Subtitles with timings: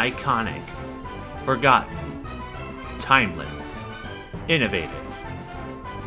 [0.00, 0.62] iconic,
[1.44, 2.26] forgotten,
[2.98, 3.84] timeless,
[4.48, 4.90] innovative.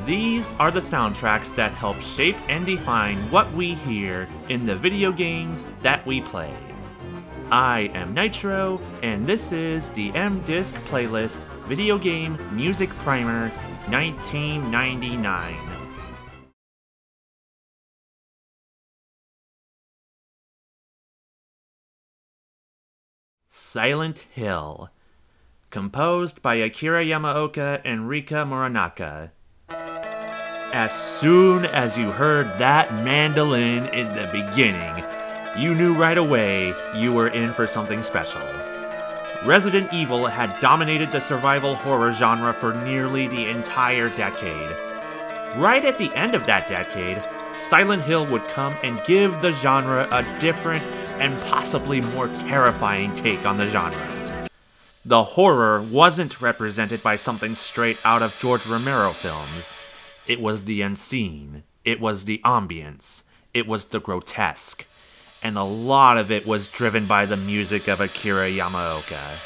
[0.07, 5.11] These are the soundtracks that help shape and define what we hear in the video
[5.11, 6.51] games that we play.
[7.51, 13.49] I am Nitro, and this is the M Disk Playlist Video Game Music Primer
[13.89, 15.72] 1999.
[23.73, 24.91] Silent Hill,
[25.71, 29.31] composed by Akira Yamaoka and Rika Muranaka.
[29.67, 35.03] As soon as you heard that mandolin in the beginning,
[35.57, 38.43] you knew right away you were in for something special.
[39.43, 44.69] Resident Evil had dominated the survival horror genre for nearly the entire decade.
[45.55, 47.23] Right at the end of that decade,
[47.55, 50.83] Silent Hill would come and give the genre a different
[51.19, 54.49] and possibly more terrifying take on the genre.
[55.05, 59.73] The horror wasn't represented by something straight out of George Romero films.
[60.27, 63.23] It was the unseen, it was the ambience,
[63.53, 64.85] it was the grotesque,
[65.41, 69.37] and a lot of it was driven by the music of Akira Yamaoka.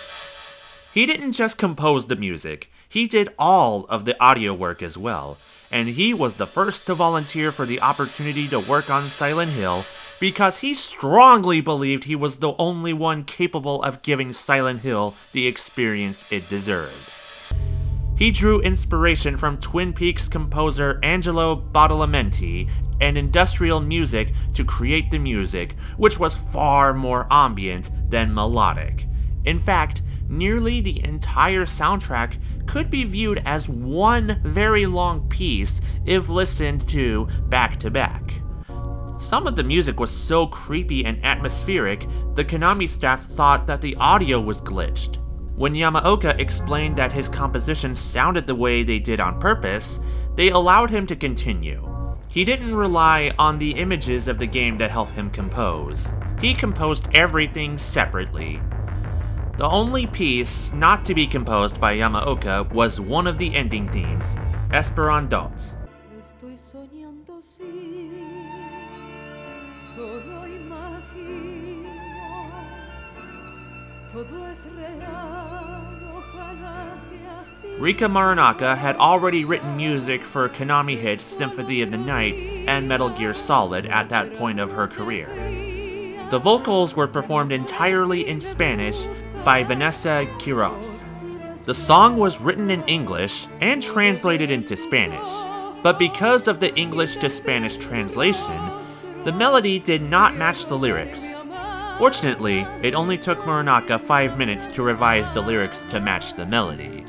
[0.94, 5.38] He didn't just compose the music, he did all of the audio work as well,
[5.72, 9.86] and he was the first to volunteer for the opportunity to work on Silent Hill
[10.20, 15.48] because he strongly believed he was the only one capable of giving Silent Hill the
[15.48, 17.14] experience it deserved.
[18.18, 22.68] He drew inspiration from Twin Peaks composer Angelo Badalamenti
[23.00, 29.06] and industrial music to create the music, which was far more ambient than melodic.
[29.46, 36.28] In fact, nearly the entire soundtrack could be viewed as one very long piece if
[36.28, 38.34] listened to back to back.
[39.18, 43.96] Some of the music was so creepy and atmospheric, the Konami staff thought that the
[43.96, 45.18] audio was glitched.
[45.56, 50.00] When Yamaoka explained that his compositions sounded the way they did on purpose,
[50.36, 51.84] they allowed him to continue.
[52.32, 56.14] He didn't rely on the images of the game to help him compose.
[56.40, 58.62] He composed everything separately.
[59.58, 64.36] The only piece not to be composed by Yamaoka was one of the ending themes,
[64.70, 65.74] Esperándote.
[77.78, 82.34] Rika Muranaka had already written music for Konami hits Symphony of the Night
[82.68, 85.28] and Metal Gear Solid at that point of her career.
[86.32, 89.06] The vocals were performed entirely in Spanish
[89.46, 91.66] by Vanessa Quiroz.
[91.66, 95.30] The song was written in English and translated into Spanish,
[95.84, 98.60] but because of the English to Spanish translation,
[99.26, 101.24] the melody did not match the lyrics.
[101.98, 107.04] Fortunately, it only took Muranaka five minutes to revise the lyrics to match the melody.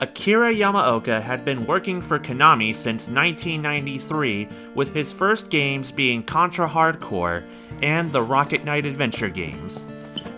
[0.00, 6.68] Akira Yamaoka had been working for Konami since 1993, with his first games being Contra
[6.68, 7.42] Hard Corps
[7.80, 9.88] and the Rocket Knight Adventure games.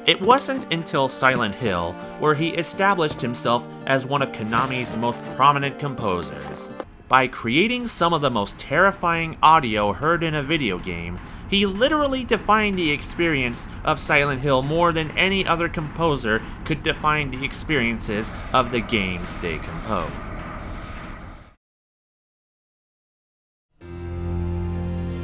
[0.06, 5.80] It wasn't until Silent Hill where he established himself as one of Konami's most prominent
[5.80, 6.70] composers.
[7.08, 11.18] By creating some of the most terrifying audio heard in a video game,
[11.52, 17.30] he literally defined the experience of Silent Hill more than any other composer could define
[17.30, 20.14] the experiences of the games they composed.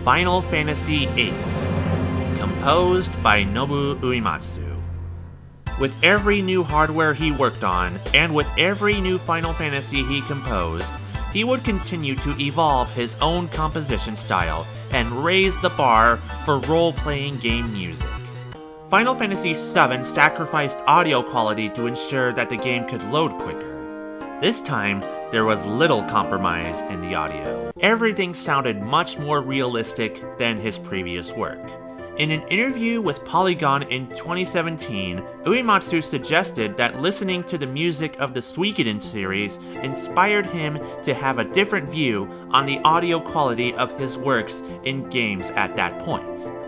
[0.05, 1.33] Final Fantasy VIII,
[2.37, 4.77] composed by Nobuo Uematsu.
[5.81, 10.93] With every new hardware he worked on, and with every new Final Fantasy he composed,
[11.33, 16.93] he would continue to evolve his own composition style and raised the bar for role
[16.93, 18.07] playing game music.
[18.91, 23.77] Final Fantasy VII sacrificed audio quality to ensure that the game could load quicker.
[24.41, 25.01] This time,
[25.31, 27.71] there was little compromise in the audio.
[27.81, 31.61] Everything sounded much more realistic than his previous work.
[32.19, 38.35] In an interview with Polygon in 2017, Uematsu suggested that listening to the music of
[38.35, 43.97] the Suikoden series inspired him to have a different view on the audio quality of
[44.01, 46.68] his works in games at that point.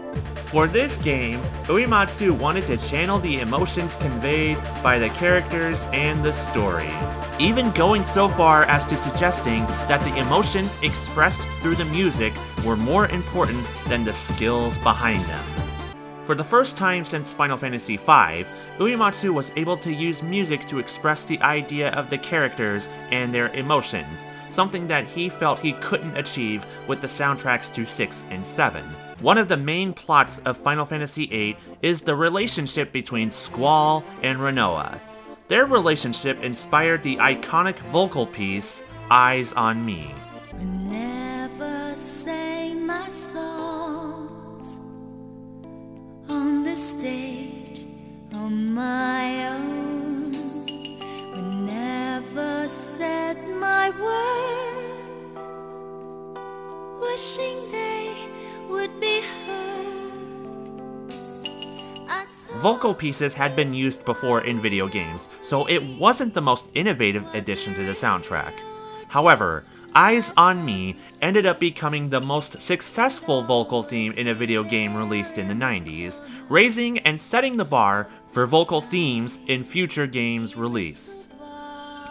[0.50, 6.32] For this game, Uematsu wanted to channel the emotions conveyed by the characters and the
[6.32, 6.90] story,
[7.38, 12.32] even going so far as to suggesting that the emotions expressed through the music
[12.66, 15.44] were more important than the skills behind them.
[16.26, 18.44] For the first time since Final Fantasy V,
[18.78, 23.48] Uematsu was able to use music to express the idea of the characters and their
[23.54, 28.84] emotions, something that he felt he couldn't achieve with the soundtracks to 6 and 7.
[29.20, 34.38] One of the main plots of Final Fantasy VIII is the relationship between Squall and
[34.38, 34.98] Rinoa.
[35.48, 40.14] Their relationship inspired the iconic vocal piece, Eyes on Me.
[46.28, 47.84] On the stage
[48.36, 49.80] on my own.
[52.72, 55.40] Said my words,
[57.00, 58.28] wishing they
[62.60, 67.24] Vocal pieces had been used before in video games, so it wasn't the most innovative
[67.34, 68.52] addition to the soundtrack.
[69.08, 69.64] However,
[69.94, 74.94] Eyes on Me ended up becoming the most successful vocal theme in a video game
[74.94, 80.54] released in the 90s, raising and setting the bar for vocal themes in future games
[80.54, 81.26] released.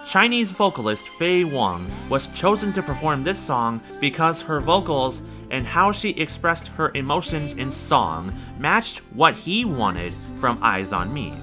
[0.06, 5.92] Chinese vocalist Fei Wang was chosen to perform this song because her vocals and how
[5.92, 11.34] she expressed her emotions in song matched what he wanted from Eyes on Me.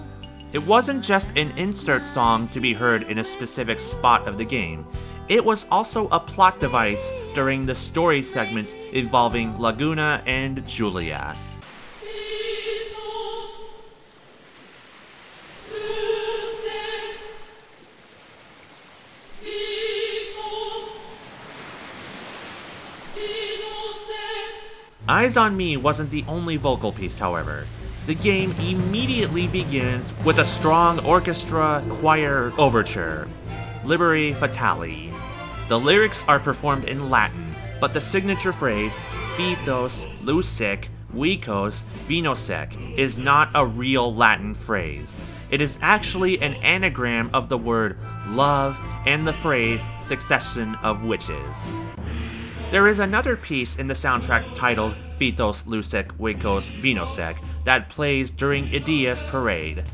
[0.53, 4.45] It wasn't just an insert song to be heard in a specific spot of the
[4.45, 4.87] game,
[5.29, 11.37] it was also a plot device during the story segments involving Laguna and Julia.
[25.09, 27.65] Eyes on Me wasn't the only vocal piece, however.
[28.07, 33.29] The game immediately begins with a strong orchestra choir overture,
[33.85, 35.13] Liberi Fatali.
[35.69, 39.01] The lyrics are performed in Latin, but the signature phrase,
[39.35, 45.21] Fithos, Lusec, Wecos, Vinosec, is not a real Latin phrase.
[45.51, 47.97] It is actually an anagram of the word
[48.31, 48.77] love
[49.07, 51.57] and the phrase succession of witches.
[52.69, 58.67] There is another piece in the soundtrack titled Fithos Lusec Wecos Vinosec that plays during
[58.71, 59.85] Edea's parade.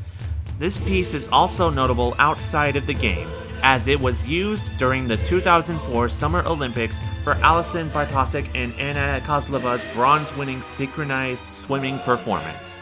[0.58, 3.28] This piece is also notable outside of the game,
[3.62, 9.84] as it was used during the 2004 Summer Olympics for Alison Bartosik and Anna Kozlova's
[9.92, 12.80] bronze winning synchronized swimming performance.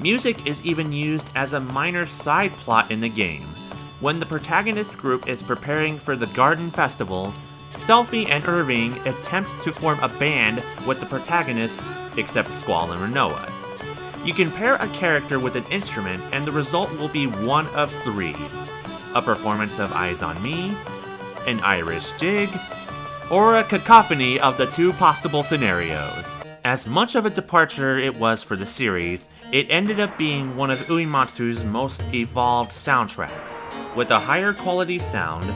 [0.00, 3.42] Music is even used as a minor side plot in the game.
[3.98, 7.32] When the protagonist group is preparing for the Garden Festival,
[7.76, 11.86] Selphie and Irvine attempt to form a band with the protagonists,
[12.16, 13.52] except Squall and Rinoa.
[14.26, 17.92] You can pair a character with an instrument, and the result will be one of
[18.02, 18.36] three
[19.14, 20.76] a performance of Eyes on Me,
[21.46, 22.50] an Irish jig,
[23.30, 26.24] or a cacophony of the two possible scenarios.
[26.64, 30.70] As much of a departure it was for the series, it ended up being one
[30.70, 33.94] of Uematsu's most evolved soundtracks.
[33.94, 35.46] With a higher quality sound,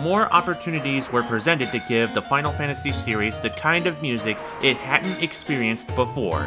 [0.00, 4.76] more opportunities were presented to give the Final Fantasy series the kind of music it
[4.78, 6.46] hadn't experienced before,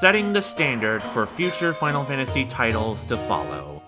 [0.00, 3.82] setting the standard for future Final Fantasy titles to follow.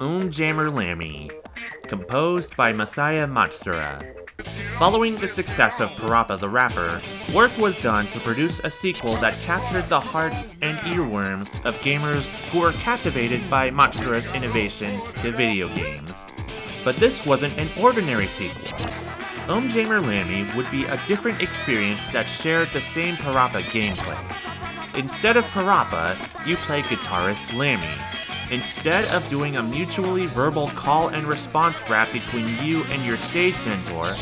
[0.00, 1.30] Um Jammer Lammy,
[1.86, 4.23] composed by Masaya Matsuura.
[4.78, 7.00] Following the success of Parappa the Rapper,
[7.32, 12.26] work was done to produce a sequel that captured the hearts and earworms of gamers
[12.50, 16.16] who were captivated by Matsuura's innovation to video games.
[16.82, 18.66] But this wasn't an ordinary sequel.
[19.46, 24.18] Um Jammer Lammy would be a different experience that shared the same Parappa gameplay.
[24.96, 27.94] Instead of Parappa, you play guitarist Lammy,
[28.50, 33.56] Instead of doing a mutually verbal call and response rap between you and your stage
[33.64, 34.14] mentor,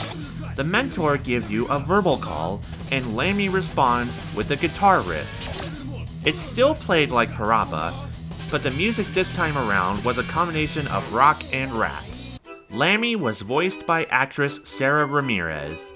[0.57, 5.29] the mentor gives you a verbal call, and Lammy responds with a guitar riff.
[6.25, 7.93] It's still played like Parappa,
[8.51, 12.05] but the music this time around was a combination of rock and rap.
[12.71, 15.93] Lammy was voiced by actress Sara Ramirez.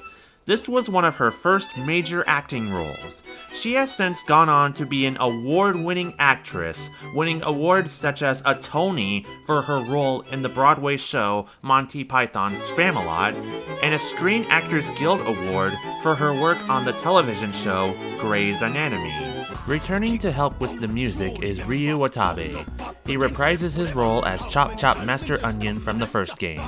[0.46, 3.24] This was one of her first major acting roles.
[3.52, 8.42] She has since gone on to be an award winning actress, winning awards such as
[8.44, 13.34] a Tony for her role in the Broadway show Monty Python's Spamalot,
[13.82, 19.25] and a Screen Actors Guild Award for her work on the television show Grey's Anatomy.
[19.66, 22.64] Returning to help with the music is Ryu Watabe.
[23.04, 26.62] He reprises his role as Chop Chop Master Onion from the first game.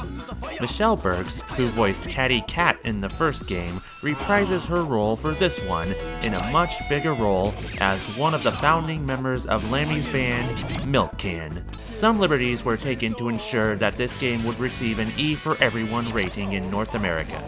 [0.60, 5.60] Michelle Burks, who voiced Catty Cat in the first game, reprises her role for this
[5.60, 10.84] one in a much bigger role as one of the founding members of Lammy's band,
[10.84, 11.64] Milk Can.
[11.90, 16.12] Some liberties were taken to ensure that this game would receive an E for Everyone
[16.12, 17.44] rating in North America.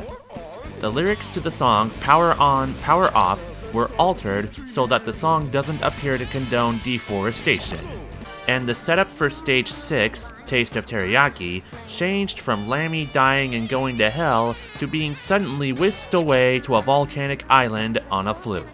[0.79, 3.41] The lyrics to the song Power On, Power Off
[3.73, 7.81] were altered so that the song doesn't appear to condone deforestation.
[8.49, 13.99] And the setup for stage 6, Taste of Teriyaki, changed from Lammy dying and going
[13.99, 18.67] to hell to being suddenly whisked away to a volcanic island on a fluke.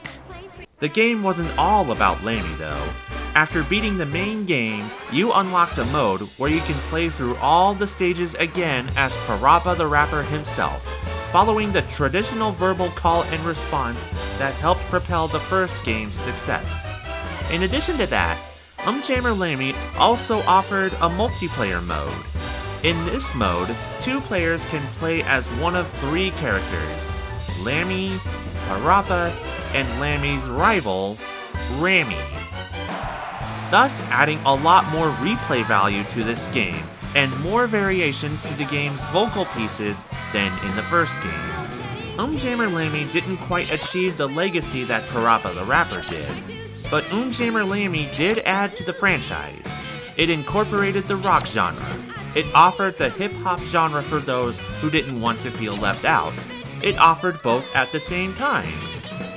[0.78, 2.86] The game wasn't all about Lammy though.
[3.34, 7.74] After beating the main game, you unlocked a mode where you can play through all
[7.74, 10.82] the stages again as Parappa the Rapper himself,
[11.32, 16.86] following the traditional verbal call and response that helped propel the first game's success.
[17.52, 18.38] In addition to that,
[18.78, 22.12] Umjammer Lammy also offered a multiplayer mode.
[22.84, 27.12] In this mode, two players can play as one of three characters
[27.62, 28.18] Lammy,
[28.68, 29.32] Parappa,
[29.74, 31.18] and Lammy's rival,
[31.78, 32.16] Rammy.
[33.70, 36.84] Thus, adding a lot more replay value to this game
[37.16, 41.65] and more variations to the game's vocal pieces than in the first game.
[42.16, 46.26] Umjammer Lammy didn't quite achieve the legacy that Parappa the Rapper did,
[46.90, 49.62] but Umjammer Lammy did add to the franchise.
[50.16, 51.94] It incorporated the rock genre.
[52.34, 56.32] It offered the hip hop genre for those who didn't want to feel left out.
[56.82, 58.72] It offered both at the same time.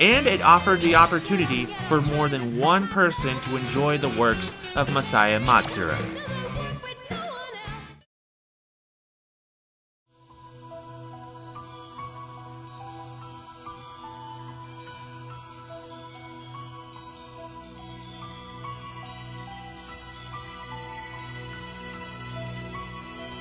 [0.00, 4.88] And it offered the opportunity for more than one person to enjoy the works of
[4.88, 5.98] Masaya Matsuura.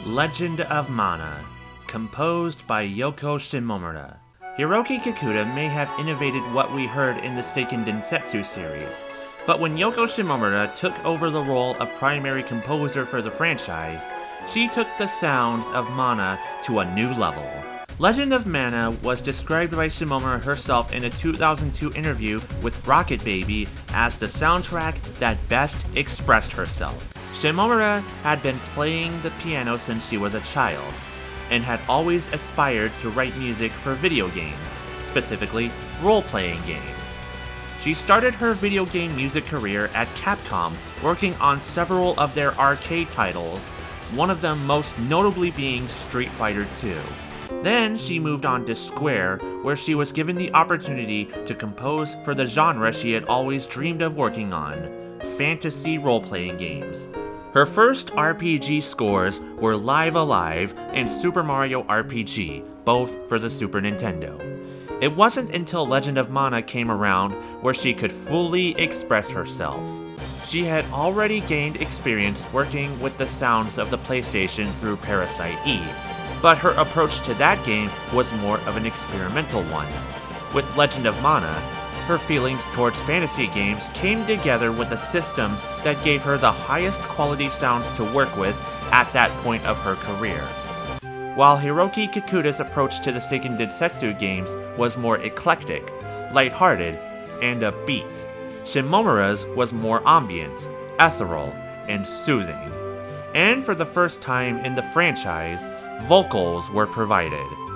[0.10, 1.40] Legend of Mana,
[1.86, 4.18] composed by Yoko Shimomura.
[4.58, 8.96] Hiroki Kikuta may have innovated what we heard in the Seiken Densetsu series,
[9.46, 14.04] but when Yoko Shimomura took over the role of primary composer for the franchise,
[14.52, 17.48] she took the sounds of Mana to a new level.
[18.00, 23.68] Legend of Mana was described by Shimomura herself in a 2002 interview with Rocket Baby
[23.90, 27.14] as the soundtrack that best expressed herself.
[27.34, 30.94] Shimomura had been playing the piano since she was a child,
[31.50, 34.58] and had always aspired to write music for video games,
[35.04, 35.72] specifically
[36.02, 36.84] role playing games.
[37.82, 43.10] She started her video game music career at Capcom, working on several of their arcade
[43.12, 43.66] titles,
[44.14, 46.98] one of them most notably being Street Fighter II.
[47.64, 52.36] Then she moved on to Square, where she was given the opportunity to compose for
[52.36, 57.10] the genre she had always dreamed of working on fantasy role playing games.
[57.54, 63.50] Her first RPG scores were Live A Live and Super Mario RPG, both for the
[63.50, 64.40] Super Nintendo.
[65.02, 67.32] It wasn't until Legend of Mana came around
[67.64, 69.82] where she could fully express herself.
[70.46, 75.96] She had already gained experience working with the sounds of the PlayStation through Parasite Eve,
[76.42, 79.88] but her approach to that game was more of an experimental one.
[80.54, 81.56] With Legend of Mana,
[82.10, 87.00] her feelings towards fantasy games came together with a system that gave her the highest
[87.02, 88.60] quality sounds to work with
[88.92, 90.42] at that point of her career.
[91.36, 95.88] While Hiroki Kikuta's approach to the Seiken Densetsu games was more eclectic,
[96.34, 96.96] lighthearted,
[97.44, 98.26] and upbeat,
[98.64, 100.68] Shimomura's was more ambient,
[101.00, 101.54] ethereal,
[101.88, 102.74] and soothing.
[103.36, 105.68] And for the first time in the franchise,
[106.08, 107.69] vocals were provided.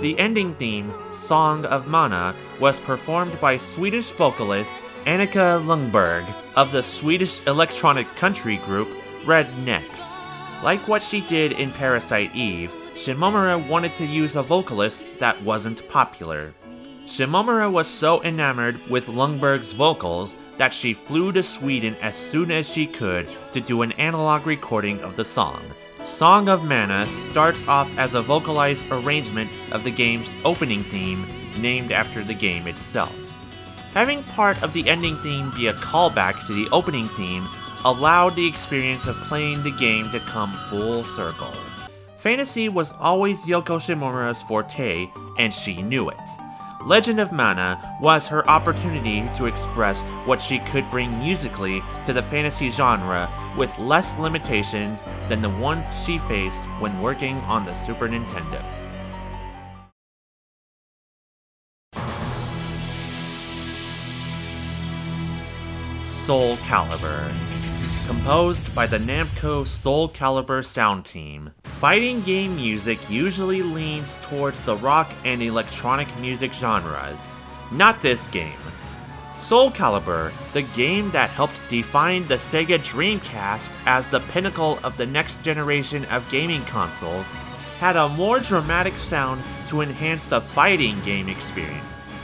[0.00, 4.74] The ending theme, Song of Mana, was performed by Swedish vocalist
[5.06, 8.88] Annika Ljungberg of the Swedish electronic country group
[9.24, 9.84] Rednex.
[10.62, 15.88] Like what she did in Parasite Eve, Shimomura wanted to use a vocalist that wasn't
[15.88, 16.52] popular.
[17.06, 22.68] Shimomura was so enamored with Ljungberg's vocals that she flew to Sweden as soon as
[22.68, 25.62] she could to do an analog recording of the song.
[26.06, 31.26] Song of Mana starts off as a vocalized arrangement of the game's opening theme,
[31.58, 33.14] named after the game itself.
[33.92, 37.46] Having part of the ending theme be a callback to the opening theme
[37.84, 41.52] allowed the experience of playing the game to come full circle.
[42.18, 46.16] Fantasy was always Yoko Shimomura's forte, and she knew it.
[46.84, 52.22] Legend of Mana was her opportunity to express what she could bring musically to the
[52.22, 58.08] fantasy genre with less limitations than the ones she faced when working on the Super
[58.08, 58.64] Nintendo.
[66.04, 67.32] Soul Calibur.
[68.06, 74.76] Composed by the Namco Soul Calibur sound team, fighting game music usually leans towards the
[74.76, 77.20] rock and electronic music genres.
[77.70, 78.56] Not this game.
[79.38, 85.04] Soul Calibur, the game that helped define the Sega Dreamcast as the pinnacle of the
[85.04, 87.26] next generation of gaming consoles,
[87.78, 92.14] had a more dramatic sound to enhance the fighting game experience.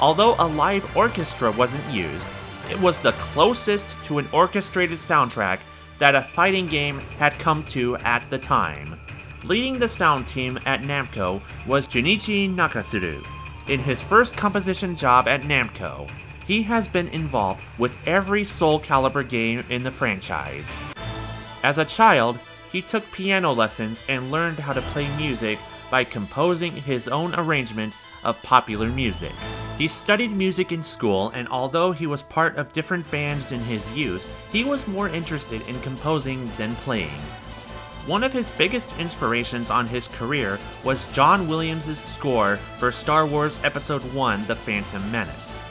[0.00, 2.28] Although a live orchestra wasn't used,
[2.70, 5.58] it was the closest to an orchestrated soundtrack
[5.98, 8.98] that a fighting game had come to at the time.
[9.44, 13.24] Leading the sound team at Namco was Junichi Nakatsuru.
[13.68, 16.10] In his first composition job at Namco,
[16.46, 20.70] he has been involved with every Soul Calibur game in the franchise.
[21.62, 22.38] As a child,
[22.72, 25.58] he took piano lessons and learned how to play music
[25.90, 29.32] by composing his own arrangements of popular music.
[29.78, 33.88] He studied music in school, and although he was part of different bands in his
[33.96, 37.20] youth, he was more interested in composing than playing.
[38.04, 43.60] One of his biggest inspirations on his career was John Williams' score for Star Wars
[43.62, 45.62] Episode 1 The Phantom Menace.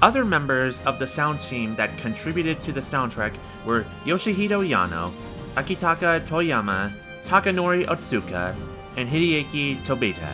[0.00, 3.34] Other members of the sound team that contributed to the soundtrack
[3.66, 5.12] were Yoshihito Yano,
[5.56, 6.90] Akitaka Toyama,
[7.24, 8.56] Takanori Otsuka,
[8.96, 10.32] and Hideaki Tobita.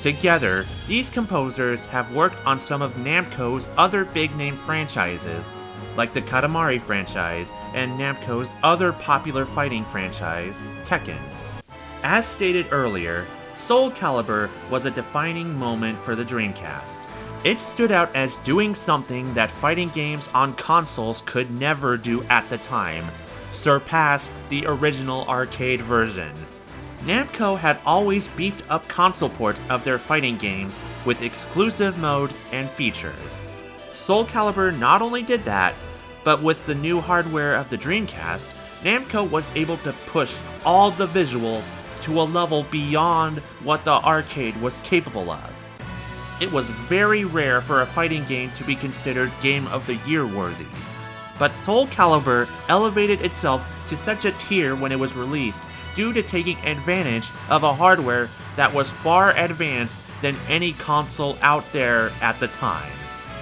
[0.00, 5.44] Together, these composers have worked on some of Namco's other big name franchises,
[5.96, 11.18] like the Katamari franchise and Namco's other popular fighting franchise, Tekken.
[12.04, 13.26] As stated earlier,
[13.56, 17.00] Soul Calibur was a defining moment for the Dreamcast.
[17.44, 22.48] It stood out as doing something that fighting games on consoles could never do at
[22.50, 23.04] the time
[23.58, 26.32] surpass the original arcade version.
[27.04, 32.68] Namco had always beefed up console ports of their fighting games with exclusive modes and
[32.70, 33.40] features.
[33.94, 35.74] Soul Calibur not only did that,
[36.24, 38.52] but with the new hardware of the Dreamcast,
[38.82, 41.70] Namco was able to push all the visuals
[42.02, 45.54] to a level beyond what the arcade was capable of.
[46.40, 50.26] It was very rare for a fighting game to be considered Game of the Year
[50.26, 50.66] worthy.
[51.38, 55.62] But Soul Calibur elevated itself to such a tier when it was released
[55.98, 61.64] due to taking advantage of a hardware that was far advanced than any console out
[61.72, 62.92] there at the time.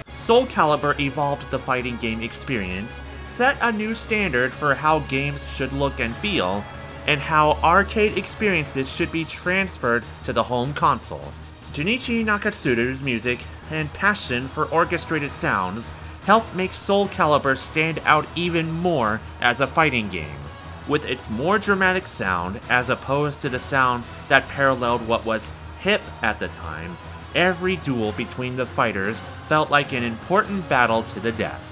[0.07, 5.71] Soul Calibur evolved the fighting game experience, set a new standard for how games should
[5.71, 6.63] look and feel,
[7.05, 11.31] and how arcade experiences should be transferred to the home console.
[11.73, 13.37] Junichi Nakatsuru's music
[13.69, 15.87] and passion for orchestrated sounds
[16.23, 20.46] helped make Soul Calibur stand out even more as a fighting game
[20.87, 26.01] with its more dramatic sound as opposed to the sound that paralleled what was hip
[26.21, 26.97] at the time,
[27.35, 31.63] every duel between the fighters felt like an important battle to the death.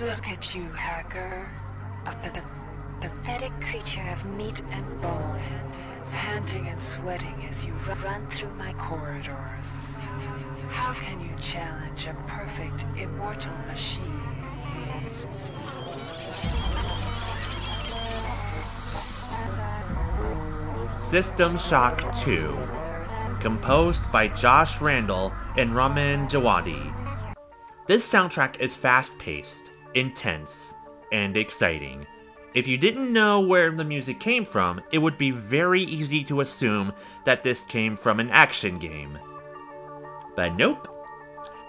[0.00, 1.48] Look at you, hacker.
[2.06, 2.40] A p-
[3.00, 5.40] pathetic creature of meat and bone,
[6.12, 9.96] panting and sweating as you run through my corridors.
[10.92, 14.02] How can you challenge a perfect, immortal machine?
[20.94, 22.58] System Shock 2,
[23.40, 26.92] composed by Josh Randall and Ramin Djawadi.
[27.86, 30.74] This soundtrack is fast paced, intense,
[31.10, 32.06] and exciting.
[32.52, 36.42] If you didn't know where the music came from, it would be very easy to
[36.42, 36.92] assume
[37.24, 39.18] that this came from an action game.
[40.34, 40.88] But nope.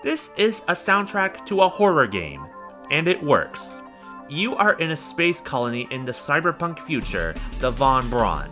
[0.03, 2.45] This is a soundtrack to a horror game,
[2.91, 3.81] and it works.
[4.29, 8.49] You are in a space colony in the cyberpunk future, the Von Braun.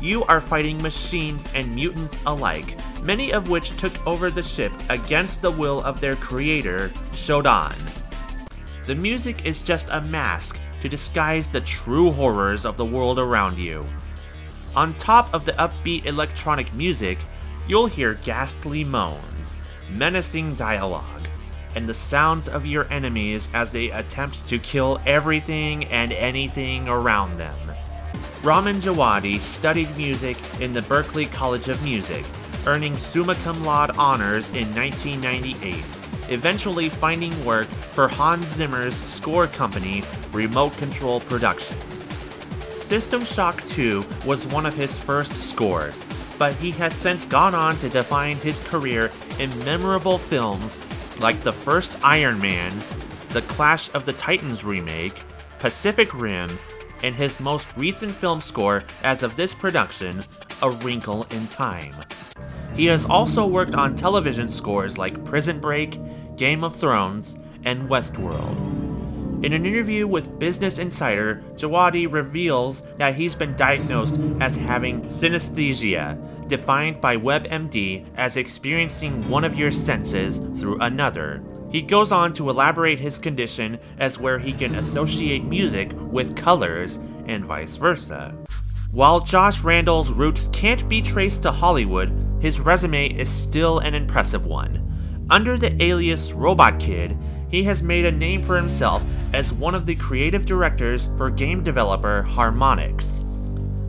[0.00, 5.42] You are fighting machines and mutants alike, many of which took over the ship against
[5.42, 7.76] the will of their creator, Shodan.
[8.86, 13.58] The music is just a mask to disguise the true horrors of the world around
[13.58, 13.86] you.
[14.74, 17.18] On top of the upbeat electronic music,
[17.70, 19.56] you'll hear ghastly moans,
[19.92, 21.22] menacing dialogue,
[21.76, 27.38] and the sounds of your enemies as they attempt to kill everything and anything around
[27.38, 27.56] them.
[28.42, 32.24] Ramin Djawadi studied music in the Berklee College of Music,
[32.66, 35.76] earning summa cum laude honors in 1998,
[36.28, 40.02] eventually finding work for Hans Zimmer's score company,
[40.32, 41.78] Remote Control Productions.
[42.74, 45.96] System Shock 2 was one of his first scores,
[46.40, 50.78] but he has since gone on to define his career in memorable films
[51.18, 52.72] like the first Iron Man,
[53.34, 55.20] the Clash of the Titans remake,
[55.58, 56.58] Pacific Rim,
[57.02, 60.24] and his most recent film score as of this production,
[60.62, 61.94] A Wrinkle in Time.
[62.74, 65.98] He has also worked on television scores like Prison Break,
[66.36, 68.79] Game of Thrones, and Westworld.
[69.42, 76.46] In an interview with Business Insider, Djawadi reveals that he's been diagnosed as having synesthesia,
[76.46, 81.42] defined by WebMD as experiencing one of your senses through another.
[81.70, 86.98] He goes on to elaborate his condition as where he can associate music with colors
[87.26, 88.34] and vice versa.
[88.90, 94.44] While Josh Randall's roots can't be traced to Hollywood, his resume is still an impressive
[94.44, 94.86] one.
[95.30, 97.16] Under the alias Robot Kid,
[97.50, 101.62] he has made a name for himself as one of the creative directors for game
[101.62, 103.22] developer Harmonix.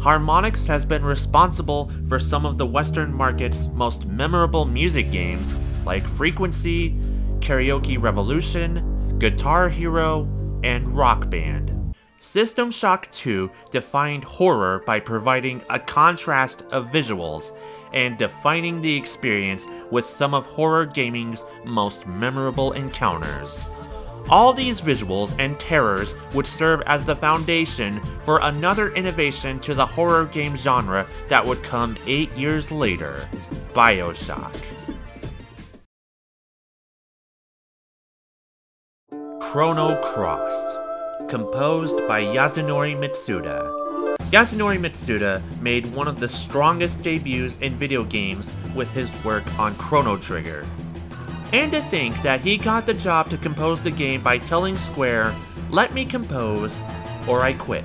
[0.02, 6.02] Harmonix has been responsible for some of the Western market's most memorable music games like
[6.02, 7.00] Frequency,
[7.40, 10.28] Karaoke Revolution, Guitar Hero,
[10.64, 11.96] and Rock Band.
[12.20, 17.52] System Shock 2 defined horror by providing a contrast of visuals
[17.94, 23.60] and defining the experience with some of horror gaming's most memorable encounters.
[24.30, 29.86] All these visuals and terrors would serve as the foundation for another innovation to the
[29.86, 33.28] horror game genre that would come eight years later
[33.74, 34.54] Bioshock.
[39.40, 40.78] Chrono Cross,
[41.30, 43.81] composed by Yasunori Mitsuda.
[44.32, 49.76] Yasunori Mitsuda made one of the strongest debuts in video games with his work on
[49.76, 50.66] Chrono Trigger.
[51.52, 55.36] And to think that he got the job to compose the game by telling Square,
[55.70, 56.80] let me compose,
[57.28, 57.84] or I quit.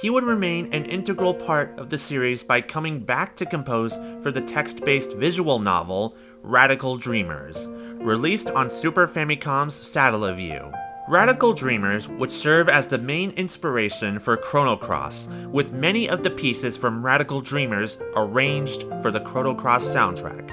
[0.00, 4.32] He would remain an integral part of the series by coming back to compose for
[4.32, 7.68] the text based visual novel Radical Dreamers,
[8.00, 10.87] released on Super Famicom's Satellaview.
[11.08, 16.28] Radical Dreamers would serve as the main inspiration for Chrono Cross, with many of the
[16.28, 20.46] pieces from Radical Dreamers arranged for the Chrono Cross soundtrack.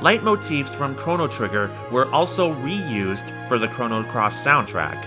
[0.00, 5.02] Leitmotifs from Chrono Trigger were also reused for the Chrono Cross soundtrack.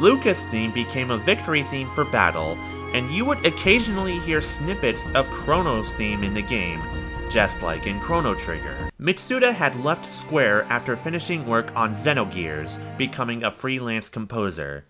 [0.00, 2.58] Lucca's theme became a victory theme for battle,
[2.94, 6.82] and you would occasionally hear snippets of Chrono's theme in the game,
[7.30, 8.90] just like in Chrono Trigger.
[9.00, 14.84] Mitsuda had left Square after finishing work on Xenogears, becoming a freelance composer.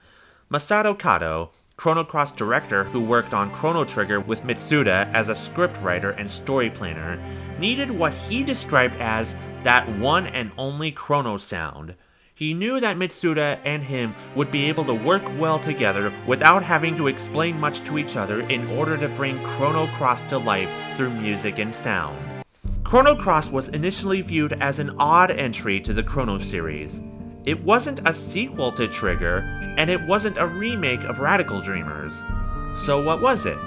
[0.51, 6.18] Masato Kato, Chrono Cross director who worked on Chrono Trigger with Mitsuda as a scriptwriter
[6.18, 7.18] and story planner,
[7.59, 11.94] needed what he described as that one and only Chrono sound.
[12.35, 16.94] He knew that Mitsuda and him would be able to work well together without having
[16.96, 21.11] to explain much to each other in order to bring Chrono Cross to life through
[21.11, 22.18] music and sound.
[22.87, 27.03] Chrono Cross was initially viewed as an odd entry to the Chrono series.
[27.44, 29.38] It wasn't a sequel to Trigger,
[29.77, 32.22] and it wasn't a remake of Radical Dreamers.
[32.85, 33.59] So what was it?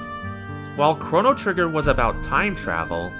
[0.77, 3.11] While Chrono Trigger was about time travel,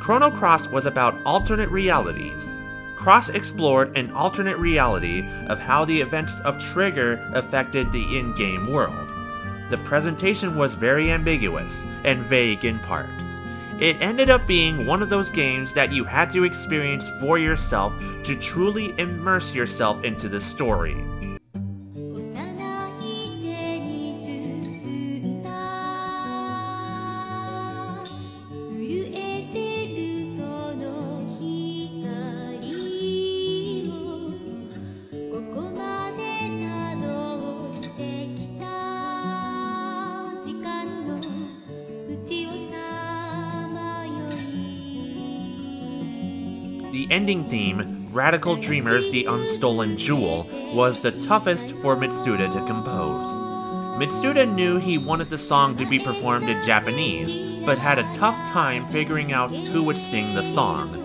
[0.00, 2.58] Chrono Cross was about alternate realities.
[2.96, 8.72] Cross explored an alternate reality of how the events of Trigger affected the in game
[8.72, 9.08] world.
[9.70, 13.33] The presentation was very ambiguous and vague in parts.
[13.84, 17.92] It ended up being one of those games that you had to experience for yourself
[18.24, 20.96] to truly immerse yourself into the story.
[47.34, 52.66] い The ending theme, Radical Dreamers The Unstolen Jewel, was the toughest for Mitsuda to
[52.66, 53.30] compose.
[53.98, 58.36] Mitsuda knew he wanted the song to be performed in Japanese, but had a tough
[58.48, 61.00] time figuring out who would sing the song.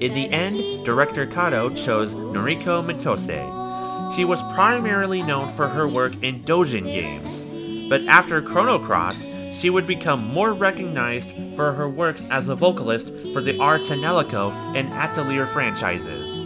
[0.00, 4.14] In the end, director Kato chose Noriko Mitose.
[4.14, 9.70] She was primarily known for her work in Dojin games, but after Chrono Cross, she
[9.70, 14.92] would become more recognized for her works as a vocalist for the Ar tonelico and
[14.92, 16.42] Atelier franchises.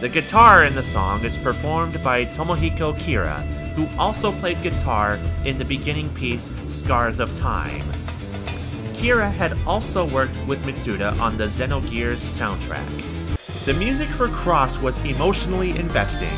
[0.00, 3.40] The guitar in the song is performed by Tomohiko Kira,
[3.74, 7.84] who also played guitar in the beginning piece Scars of Time.
[8.92, 12.86] Kira had also worked with Mitsuda on the Xenogears soundtrack.
[13.64, 16.36] The music for Cross was emotionally investing.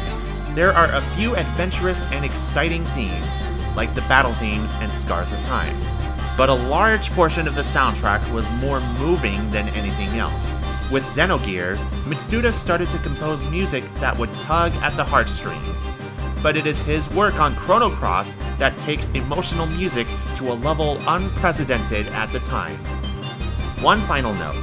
[0.55, 3.35] There are a few adventurous and exciting themes,
[3.74, 5.93] like the battle themes and Scars of Time.
[6.37, 10.53] But a large portion of the soundtrack was more moving than anything else.
[10.90, 15.88] With Xenogears, Mitsuda started to compose music that would tug at the heartstrings.
[16.42, 20.99] But it is his work on Chrono Cross that takes emotional music to a level
[21.07, 22.79] unprecedented at the time.
[23.81, 24.57] One final note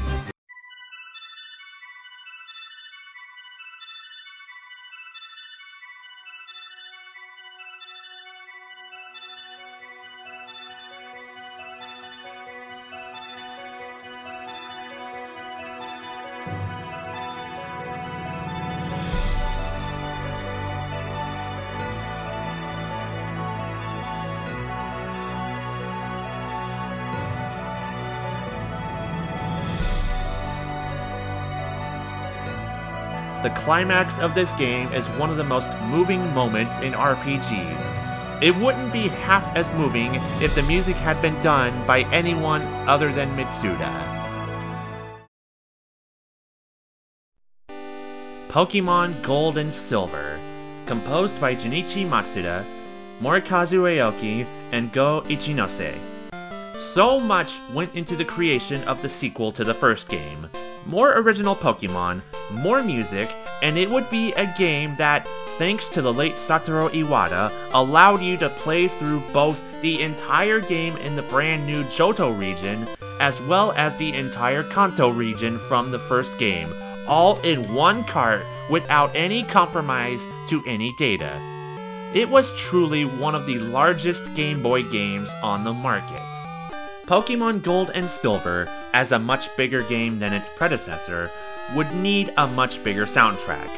[33.44, 38.44] The climax of this game is one of the most moving moments in RPGs.
[38.44, 43.12] It wouldn't be half as moving if the music had been done by anyone other
[43.12, 44.22] than Mitsuda.
[48.50, 50.38] Pokemon Gold and Silver,
[50.86, 52.64] composed by Junichi Masuda,
[53.22, 55.98] Morikazu Aoki, and Go Ichinose.
[56.78, 60.48] So much went into the creation of the sequel to the first game.
[60.86, 63.30] More original Pokemon, more music,
[63.62, 68.38] and it would be a game that, thanks to the late Satoru Iwata, allowed you
[68.38, 72.88] to play through both the entire game in the brand new Johto region,
[73.20, 76.70] as well as the entire Kanto region from the first game,
[77.08, 81.32] all in one cart without any compromise to any data.
[82.14, 86.22] It was truly one of the largest Game Boy games on the market.
[87.06, 91.30] Pokemon Gold and Silver, as a much bigger game than its predecessor,
[91.76, 93.70] would need a much bigger soundtrack.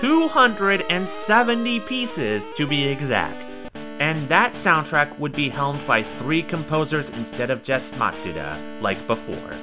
[0.00, 3.52] 270 pieces to be exact.
[4.00, 9.56] And that soundtrack would be helmed by three composers instead of just Masuda, like before.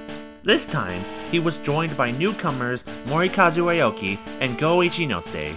[0.43, 5.54] This time, he was joined by newcomers Morikazu Aoki and Go Ichinose.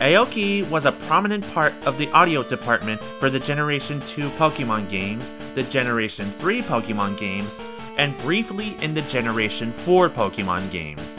[0.00, 5.34] Aoki was a prominent part of the audio department for the Generation 2 Pokemon games,
[5.54, 7.58] the Generation 3 Pokemon games,
[7.96, 11.18] and briefly in the Generation 4 Pokemon games.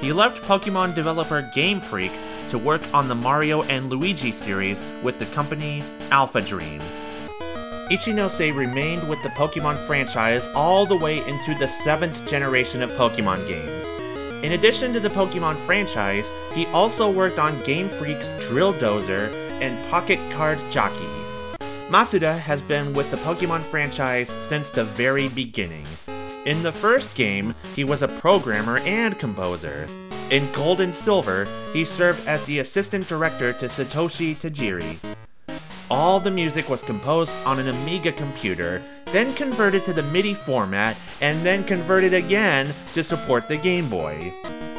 [0.00, 2.12] He left Pokemon developer Game Freak
[2.48, 6.80] to work on the Mario and Luigi series with the company Alpha Dream.
[7.90, 13.46] Ichinose remained with the Pokemon franchise all the way into the seventh generation of Pokemon
[13.46, 14.44] games.
[14.44, 19.30] In addition to the Pokemon franchise, he also worked on Game Freak's Drill Dozer
[19.60, 21.06] and Pocket Card Jockey.
[21.88, 25.84] Masuda has been with the Pokemon franchise since the very beginning.
[26.44, 29.86] In the first game, he was a programmer and composer.
[30.28, 34.98] In Gold and Silver, he served as the assistant director to Satoshi Tajiri.
[35.88, 40.96] All the music was composed on an Amiga computer, then converted to the MIDI format,
[41.20, 44.32] and then converted again to support the Game Boy.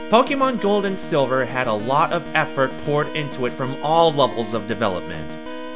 [0.09, 4.53] Pokemon Gold and Silver had a lot of effort poured into it from all levels
[4.53, 5.29] of development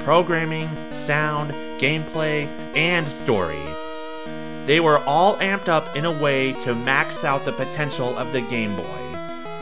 [0.03, 2.45] programming, sound, gameplay,
[2.77, 3.59] and story.
[4.67, 8.41] They were all amped up in a way to max out the potential of the
[8.41, 8.83] Game Boy.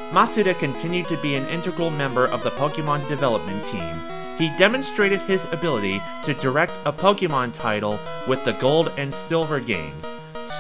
[0.10, 3.96] Masuda continued to be an integral member of the Pokemon development team.
[4.40, 10.08] He demonstrated his ability to direct a Pokemon title with the Gold and Silver games,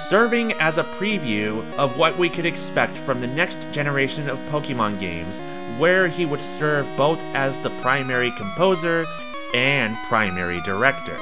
[0.10, 5.00] serving as a preview of what we could expect from the next generation of Pokemon
[5.00, 5.40] games,
[5.80, 9.08] where he would serve both as the primary composer
[9.56, 11.18] and primary director.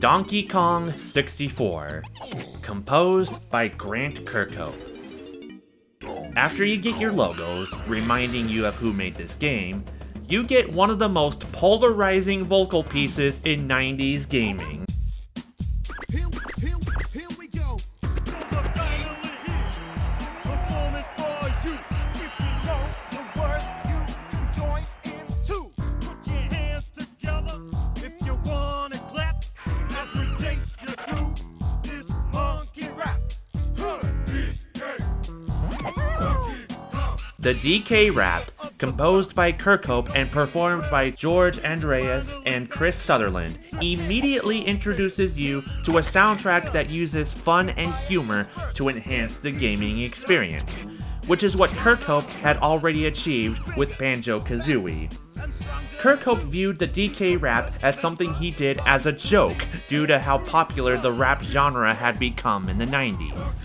[0.00, 2.02] Donkey Kong 64,
[2.62, 4.72] composed by Grant Kirkhope.
[6.36, 9.84] After you get your logos, reminding you of who made this game,
[10.26, 14.86] you get one of the most polarizing vocal pieces in 90s gaming.
[37.70, 45.38] DK Rap, composed by Kirkhope and performed by George Andreas and Chris Sutherland, immediately introduces
[45.38, 50.80] you to a soundtrack that uses fun and humor to enhance the gaming experience,
[51.28, 55.08] which is what Kirkhope had already achieved with Banjo Kazooie.
[56.00, 60.38] Kirkhope viewed the DK rap as something he did as a joke due to how
[60.38, 63.64] popular the rap genre had become in the 90s.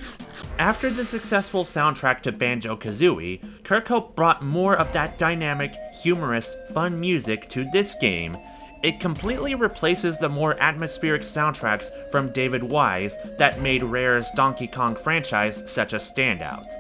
[0.58, 6.98] After the successful soundtrack to Banjo Kazooie, Kirkhope brought more of that dynamic, humorous, fun
[6.98, 8.38] music to this game.
[8.82, 14.96] It completely replaces the more atmospheric soundtracks from David Wise that made Rare's Donkey Kong
[14.96, 16.72] franchise such a standout.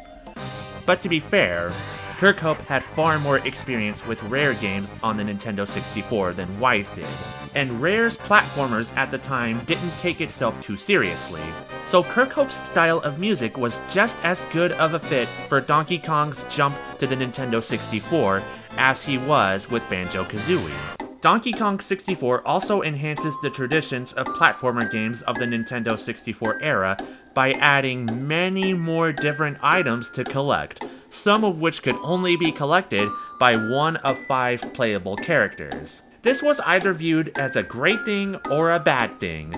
[0.85, 1.73] But to be fair,
[2.17, 7.07] Kirkhope had far more experience with Rare games on the Nintendo 64 than Wise did,
[7.55, 11.41] and Rare's platformers at the time didn't take itself too seriously.
[11.87, 16.45] So Kirkhope's style of music was just as good of a fit for Donkey Kong's
[16.49, 18.41] jump to the Nintendo 64
[18.77, 21.04] as he was with Banjo Kazooie.
[21.25, 26.95] Donkey Kong 64 also enhances the traditions of platformer games of the Nintendo 64 era
[27.33, 33.09] by adding many more different items to collect, some of which could only be collected
[33.39, 36.03] by one of five playable characters.
[36.21, 39.51] This was either viewed as a great thing or a bad thing.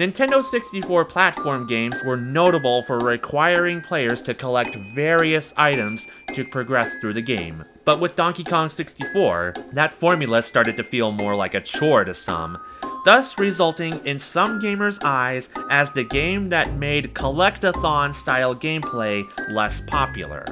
[0.00, 6.96] Nintendo 64 platform games were notable for requiring players to collect various items to progress
[6.96, 7.62] through the game.
[7.84, 12.14] But with Donkey Kong 64, that formula started to feel more like a chore to
[12.14, 12.56] some,
[13.04, 19.82] thus resulting in some gamers' eyes as the game that made collectathon style gameplay less
[19.82, 20.46] popular.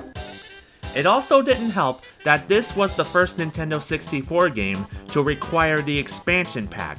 [0.95, 5.99] It also didn't help that this was the first Nintendo 64 game to require the
[5.99, 6.99] expansion pack,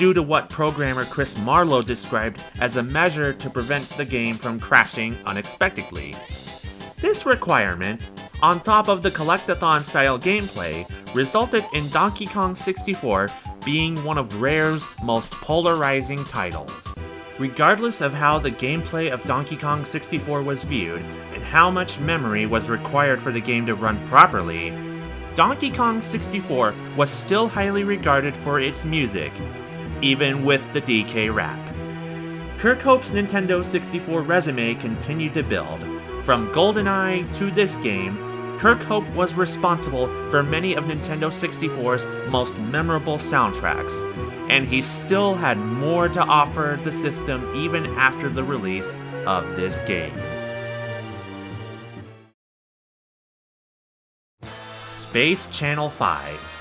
[0.00, 4.58] due to what programmer Chris Marlow described as a measure to prevent the game from
[4.58, 6.16] crashing unexpectedly.
[7.02, 8.00] This requirement,
[8.40, 13.28] on top of the collectathon style gameplay, resulted in Donkey Kong 64
[13.62, 16.88] being one of Rare's most polarizing titles.
[17.38, 21.02] Regardless of how the gameplay of Donkey Kong 64 was viewed
[21.34, 24.70] and how much memory was required for the game to run properly,
[25.34, 29.32] Donkey Kong 64 was still highly regarded for its music,
[30.02, 31.58] even with the DK rap.
[32.58, 35.80] Kirkhope's Nintendo 64 resume continued to build.
[36.24, 38.18] From GoldenEye to this game,
[38.58, 44.04] Kirk Hope was responsible for many of Nintendo 64's most memorable soundtracks,
[44.50, 49.80] and he still had more to offer the system even after the release of this
[49.86, 50.12] game.
[54.84, 56.59] Space Channel 5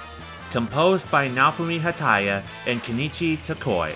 [0.52, 3.94] Composed by Naofumi Hataya and Kenichi Tokoi.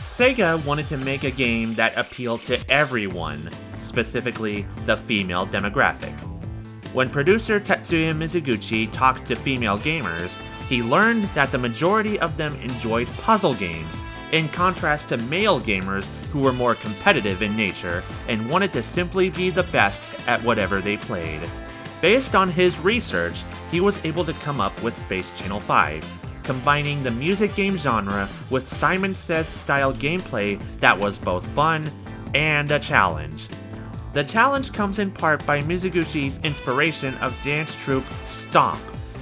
[0.00, 6.14] Sega wanted to make a game that appealed to everyone, specifically the female demographic.
[6.94, 10.34] When producer Tetsuya Mizuguchi talked to female gamers,
[10.66, 14.00] he learned that the majority of them enjoyed puzzle games,
[14.32, 19.28] in contrast to male gamers who were more competitive in nature and wanted to simply
[19.28, 21.42] be the best at whatever they played.
[22.02, 27.00] Based on his research, he was able to come up with Space Channel 5, combining
[27.04, 31.88] the music game genre with Simon Says style gameplay that was both fun
[32.34, 33.46] and a challenge.
[34.14, 38.80] The challenge comes in part by Mizuguchi's inspiration of dance troupe Stomp,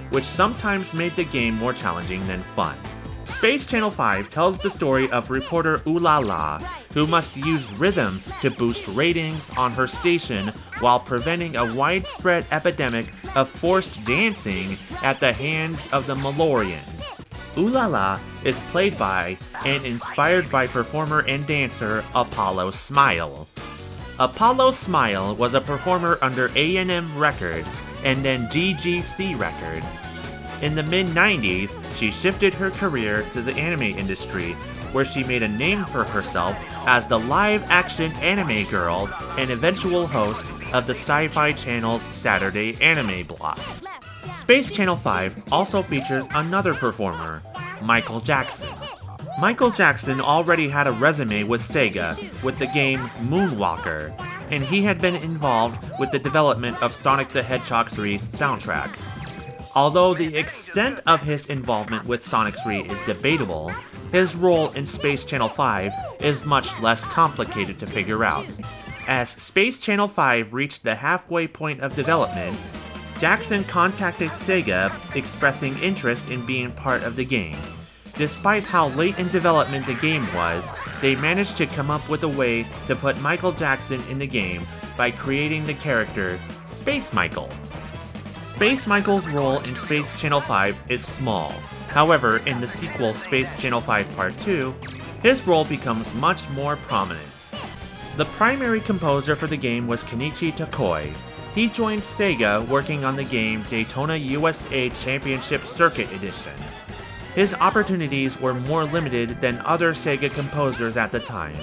[0.09, 2.79] which sometimes made the game more challenging than fun.
[3.31, 6.61] Space Channel 5 tells the story of reporter Ulala,
[6.93, 10.49] who must use rhythm to boost ratings on her station
[10.81, 17.03] while preventing a widespread epidemic of forced dancing at the hands of the Morolians.
[17.55, 23.49] Ulala is played by and inspired by performer and dancer Apollo Smile.
[24.19, 27.69] Apollo Smile was a performer under A&M Records
[28.05, 30.10] and then GGC Records.
[30.63, 34.53] In the mid 90s, she shifted her career to the anime industry,
[34.93, 36.55] where she made a name for herself
[36.87, 42.77] as the live action anime girl and eventual host of the Sci Fi Channel's Saturday
[42.83, 43.59] anime block.
[44.35, 47.41] Space Channel 5 also features another performer,
[47.83, 48.69] Michael Jackson.
[49.41, 54.13] Michael Jackson already had a resume with Sega with the game Moonwalker,
[54.51, 58.95] and he had been involved with the development of Sonic the Hedgehog 3's soundtrack.
[59.77, 63.73] Although the extent of his involvement with Sonic 3 is debatable,
[64.11, 68.47] his role in Space Channel 5 is much less complicated to figure out.
[69.07, 72.59] As Space Channel 5 reached the halfway point of development,
[73.21, 77.57] Jackson contacted Sega expressing interest in being part of the game.
[78.15, 80.69] Despite how late in development the game was,
[81.01, 84.63] they managed to come up with a way to put Michael Jackson in the game
[84.97, 87.49] by creating the character Space Michael.
[88.61, 91.49] Space Michael's role in Space Channel 5 is small.
[91.89, 94.75] However, in the sequel Space Channel 5 Part 2,
[95.23, 97.27] his role becomes much more prominent.
[98.19, 101.11] The primary composer for the game was Kenichi Tokoi,
[101.55, 106.53] he joined Sega working on the game Daytona USA Championship Circuit Edition.
[107.35, 111.57] His opportunities were more limited than other Sega composers at the time.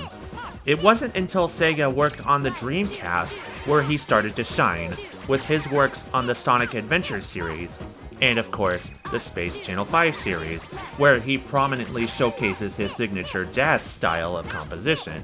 [0.66, 3.38] It wasn't until Sega worked on the Dreamcast
[3.68, 4.96] where he started to shine,
[5.28, 7.78] with his works on the Sonic Adventure series,
[8.22, 10.64] and of course, the Space Channel 5 series,
[10.98, 15.24] where he prominently showcases his signature jazz style of composition.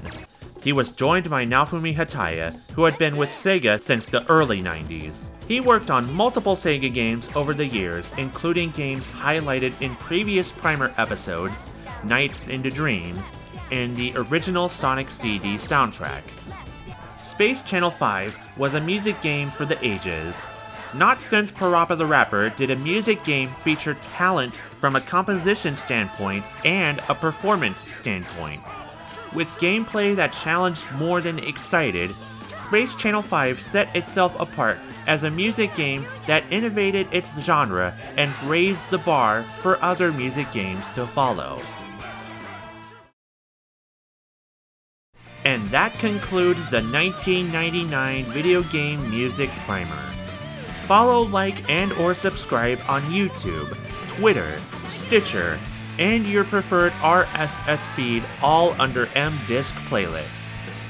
[0.62, 5.28] He was joined by Naofumi Hataya, who had been with Sega since the early 90s.
[5.46, 10.94] He worked on multiple Sega games over the years, including games highlighted in previous Primer
[10.96, 11.68] episodes,
[12.04, 13.24] Nights into Dreams,
[13.70, 16.22] and the original Sonic CD soundtrack.
[17.34, 20.36] Space Channel 5 was a music game for the ages.
[20.94, 26.44] Not since Parappa the Rapper did a music game feature talent from a composition standpoint
[26.64, 28.62] and a performance standpoint.
[29.34, 32.14] With gameplay that challenged more than excited,
[32.56, 34.78] Space Channel 5 set itself apart
[35.08, 40.52] as a music game that innovated its genre and raised the bar for other music
[40.52, 41.60] games to follow.
[45.74, 50.00] That concludes the 1999 video game music primer.
[50.86, 54.56] Follow, like, and or subscribe on YouTube, Twitter,
[54.90, 55.58] Stitcher,
[55.98, 60.44] and your preferred RSS feed all under M Disk Playlist.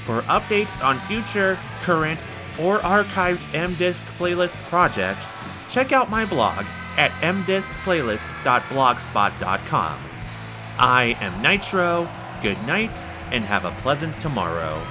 [0.05, 2.19] For updates on future, current,
[2.59, 5.35] or archived M Disk Playlist projects,
[5.67, 6.63] check out my blog
[6.97, 9.99] at mdiskplaylist.blogspot.com.
[10.77, 12.07] I am Nitro,
[12.43, 12.95] good night,
[13.31, 14.81] and have a pleasant tomorrow.